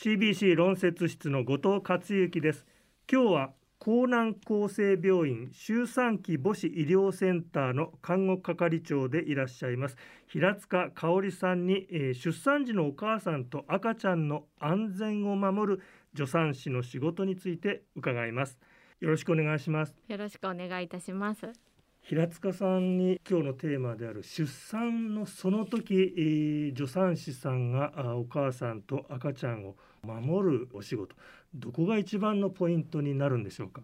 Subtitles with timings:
[0.00, 2.64] CBC 論説室の後藤克之です。
[3.12, 3.50] 今日は
[3.84, 9.96] 江南厚生病院周産期母子医療センターの看護係長でいらっしゃいます。
[10.28, 15.82] 平塚香織さんに、えー、出産時のお母さんと赤ちゃんの安全を守る
[16.14, 18.56] 助産師の仕事について伺います。
[19.00, 19.96] よろしくお願いします。
[20.06, 21.50] よろしくお願いいたします。
[22.08, 31.14] 平塚さんに今日のテーマである出産のその時、助産師さんがお母さんと赤ちゃんを守るお仕事
[31.54, 33.82] どこが一番のポイントになるんでしょうか？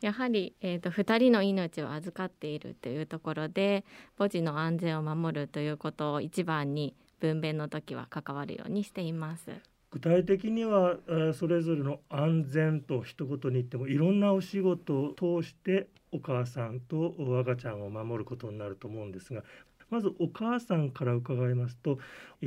[0.00, 3.84] やはり、えーと、2人の命を預かっているというところで
[4.18, 9.52] 母児の安全を守るということを一番に分娩の時は関わるようにしています。
[9.94, 10.96] 具体的には
[11.34, 19.44] それぞれの安全と一言に言ってもいろんなお仕事を通してお母さんと赤ちゃんを守ることになると思うんですが
[19.90, 21.98] まずお母さんから伺いますと、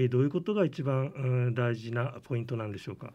[0.09, 3.13] どういうことが一番大事なポイントなんでしょうか？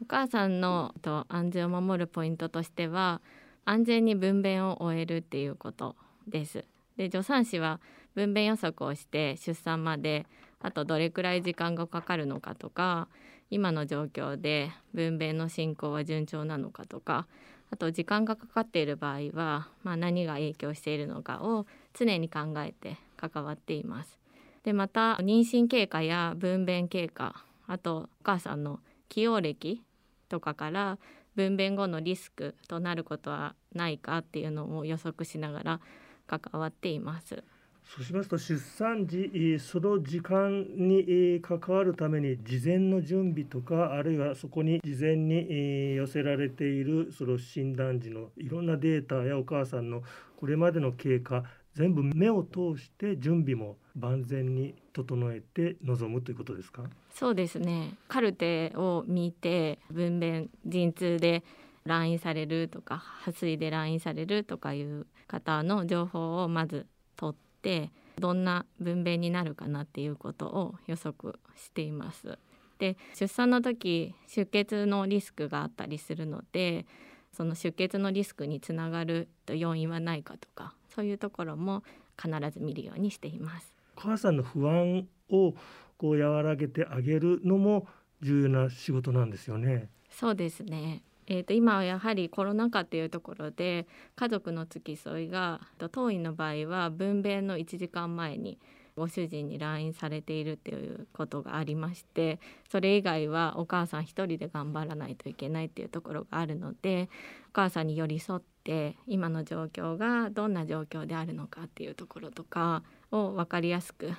[0.00, 3.20] お母さんのと安全を守るポイントとしては
[3.66, 6.64] 安全に分娩を終えるっていうことです。
[6.96, 7.80] で助産師は
[8.14, 10.24] 分娩予測をして出産まで
[10.62, 13.08] あとどれくらい時間がかかるのかとか
[13.50, 17.26] 今の状況で分娩の進行は順調なのかとか
[17.70, 24.18] あと時間がかかっている場合は、まあ、何が影響しているのかを常に考えて関わっています。
[24.62, 29.82] でまた妊娠経過や分娩経過あとお母さんの起用歴
[30.28, 30.98] とかから
[31.34, 35.80] 分娩後のリスクとなることはないかっていうのを予測しながら
[36.26, 37.42] 関わっています。
[37.84, 50.02] そうしますと出産時その時間に関わるために事前の準備とかあるいはそこに事前に寄せられているその診断時のいろんなデータやお母さんの
[50.36, 51.44] これまでの経過
[51.74, 56.82] 全部目を通して準備も万全に整えて臨むということですか？
[57.14, 57.94] そうですね。
[58.08, 61.42] カルテを見て分娩陣痛で
[61.84, 72.38] 来院されるとか破水で来院されるとかいう方の情報をまず取ってどんな分娩になるかなっていうことを予測しています。
[72.78, 76.84] で出産の時出血のリスクがあったりするので
[77.32, 81.84] その出血のリスクにつながる要因はないかとかそういうところも
[82.20, 83.72] 必ず見るようにしています。
[83.96, 85.54] お母さんの不安を
[85.96, 87.86] こう和らげてあげるのも
[88.20, 89.88] 重要な仕事なんですよね。
[90.10, 91.02] そうですね。
[91.26, 95.60] えーと、今はやはりコロナ禍っていうところで家族の付き添いが
[95.92, 98.58] 当院の場合は分娩の1時間前に
[98.96, 102.38] ご主人に LINE されているっていうことがありまして
[102.70, 107.08] それ以外はお母さん一人で頑張らないといけないっていうところがあるので
[107.48, 114.12] お母さんに寄り添って今の状況がどんな状況であるのかっていうところとかを分かりやすく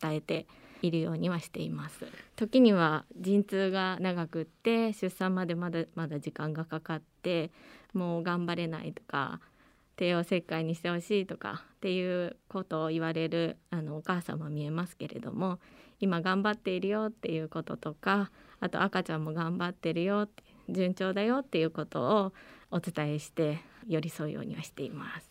[0.00, 0.46] 伝えて
[0.82, 2.06] いるようにはしています
[2.36, 7.50] 時には陣痛が長くって出産までまだまだ時間がかかって
[7.94, 9.40] もう頑張れないとか
[9.96, 15.58] 帝王切開にしてほしいとかっていうことを言われるあのお母さんも見えますけれども
[16.00, 18.30] 今頑張っているよっていうこととか
[18.60, 20.28] あと赤ちゃんも頑張ってるよ
[20.68, 22.32] 順調だよっていうことを
[22.70, 25.30] お伝えして寄り添うようにはしています。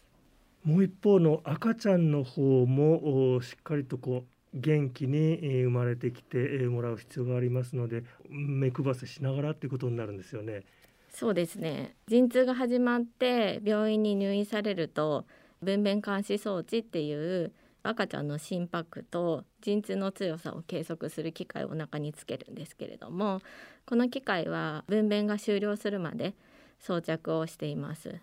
[0.63, 6.37] もう一方の赤ちゃんの方もしっかりとこう元気に生まれてきて
[6.67, 10.63] もらう必要がありますので目配せしながらっていうことになるんですよね。
[11.09, 15.25] そうですね陣痛が始まって病院に入院されると
[15.63, 23.41] 分娩監視装置っていう赤ちゃんの心拍と陣痛の強さを計測する機械をお腹につけるんですけれども
[23.85, 26.35] この機械は分娩が終了するまで
[26.79, 28.19] 装着をしています。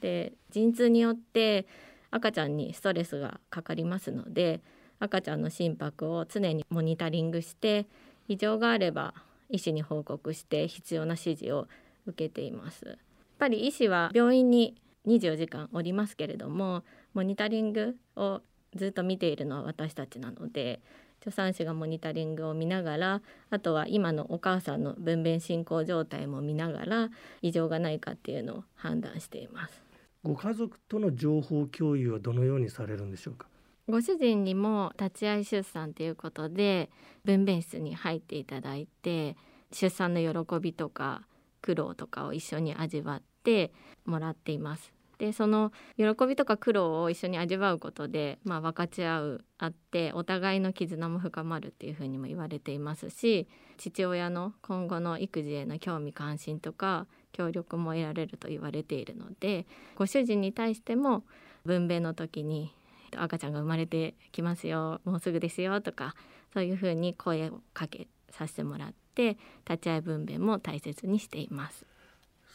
[0.00, 1.66] で陣痛によって
[2.10, 4.60] 赤ちゃんにストレスがかかりますので
[5.00, 7.86] 赤ちゃんの心拍を常にモニタリングして
[8.28, 9.14] 異常があれば
[9.48, 11.68] 医師に報告して必要な指示を
[12.06, 12.84] 受けています。
[12.86, 12.96] やっ
[13.38, 14.74] ぱり医師は病院に
[15.06, 16.82] 24時間おりますけれども
[17.14, 18.42] モニタリングを
[18.74, 20.80] ずっと見ているのは私たちなので
[21.20, 27.10] 助産師がモニタリングを見ながらあとは今のお母さんの分娩進行状態も見ながら
[27.40, 29.82] 異常がないかっていうのを判断しています。
[30.22, 33.46] ご家族との情報共有はどのようにされるんでしょうか？
[33.88, 36.90] ご主人にも立ち会い出産ということで
[37.24, 39.36] 分娩室に入っていただいて
[39.72, 41.22] 出産の喜びとか
[41.62, 43.72] 苦労とかを一緒に味わって
[44.04, 44.92] もらっています。
[45.18, 53.48] でその喜びとか苦労を一緒に味わうことで、まあ、分かち合うあってお互いの絆も深まるっていうふうにも言われていますし
[53.78, 61.24] 父親の今後の育児への興味関心とか協力も得られると言われているのでご主人に対しても
[61.64, 62.72] 分娩の時に
[63.16, 66.14] 赤ちゃんが生まれてきますよもうすぐですよとか
[66.52, 69.36] そういうふうに声をかけさせてもらって
[69.68, 71.84] 立ち会い分娩も大切にしています。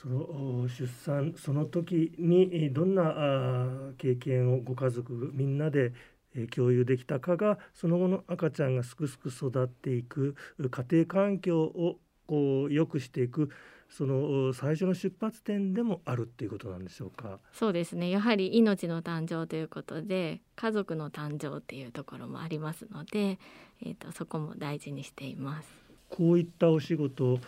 [0.01, 5.93] その出産その時にどんな経験をご家族みんなで
[6.53, 13.49] 共有できたかがその後の赤ちゃんがすくすく育っていく家庭環境をこう良くしていく
[13.89, 17.39] その最初の出発点でもあるっていうことなんでしょうか？
[17.51, 18.09] そうですね。
[18.09, 23.37] やはり命の誕生ということで、家族の誕生っていうところもありますので、
[23.85, 25.69] えっ、ー、とそこも大事にしています。
[26.09, 27.39] こういったお仕事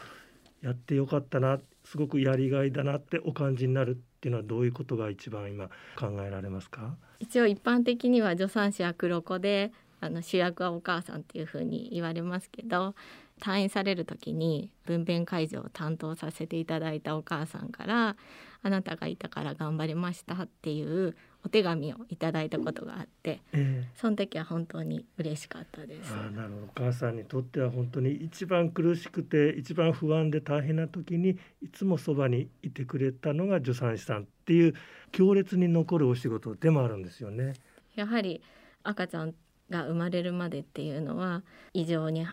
[0.61, 6.95] やってよかったな、すごくやりがいだなってお感じになるっていうのはどういうことが一番今考えられますか？
[7.19, 12.93] 一応一般的には助産師は黒子で、あの主役はお母さんっていうふうに言われますけど
[13.41, 18.15] 退院される時に分娩会場を担当させていただいたお母さんから
[18.63, 21.15] 「あなたがいたから頑張りました」っていう
[21.45, 26.11] お手紙をいただいたことがあって、えー、その時は本当に嬉しかったです。
[26.11, 26.65] あなるほど。
[26.65, 34.73] お母さんにとっては本当に一番苦しくて一番不安で大変な時にいつもそばにいてくれたのが助産師さんっていう
[35.11, 37.53] 強烈に残るお仕事でもあるんですよね。
[37.95, 38.41] やはり
[38.83, 39.35] 赤ちゃん
[39.69, 41.43] が生まれるまでっていうのは
[41.73, 42.25] 異常に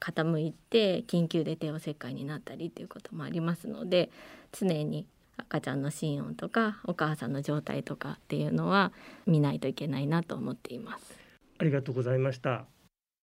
[0.00, 4.10] 傾いて緊急で帝王切開になったりっていうこともありますので
[4.52, 5.06] 常に
[5.36, 8.92] 赤ちゃんの心音とかお母さんの状態とかっていうのは
[9.26, 11.18] 見ないといけないなと思っています。
[11.58, 12.66] ありがとうございました。